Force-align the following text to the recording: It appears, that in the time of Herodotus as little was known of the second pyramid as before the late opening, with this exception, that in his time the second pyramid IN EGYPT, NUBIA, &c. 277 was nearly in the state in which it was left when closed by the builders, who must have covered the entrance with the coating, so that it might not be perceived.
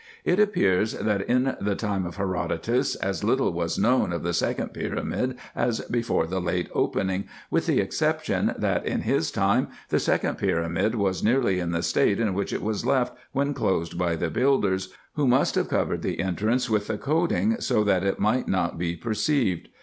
It 0.25 0.39
appears, 0.39 0.93
that 0.93 1.21
in 1.29 1.55
the 1.61 1.75
time 1.75 2.07
of 2.07 2.15
Herodotus 2.15 2.95
as 2.95 3.23
little 3.23 3.53
was 3.53 3.77
known 3.77 4.11
of 4.11 4.23
the 4.23 4.33
second 4.33 4.69
pyramid 4.73 5.37
as 5.55 5.81
before 5.81 6.25
the 6.25 6.41
late 6.41 6.71
opening, 6.73 7.25
with 7.51 7.67
this 7.67 7.77
exception, 7.77 8.55
that 8.57 8.83
in 8.83 9.01
his 9.01 9.29
time 9.29 9.67
the 9.89 9.99
second 9.99 10.39
pyramid 10.39 10.95
IN 10.95 10.95
EGYPT, 10.95 10.97
NUBIA, 10.97 11.13
&c. 11.13 11.25
277 11.25 11.43
was 11.43 11.45
nearly 11.45 11.59
in 11.59 11.71
the 11.71 11.83
state 11.83 12.19
in 12.19 12.33
which 12.33 12.51
it 12.51 12.63
was 12.63 12.83
left 12.83 13.15
when 13.31 13.53
closed 13.53 13.95
by 13.99 14.15
the 14.15 14.31
builders, 14.31 14.91
who 15.13 15.27
must 15.27 15.53
have 15.53 15.69
covered 15.69 16.01
the 16.01 16.19
entrance 16.19 16.67
with 16.67 16.87
the 16.87 16.97
coating, 16.97 17.57
so 17.61 17.83
that 17.83 18.03
it 18.03 18.17
might 18.19 18.47
not 18.47 18.79
be 18.79 18.95
perceived. 18.95 19.67